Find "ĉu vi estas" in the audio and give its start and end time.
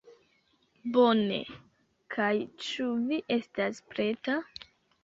2.71-3.87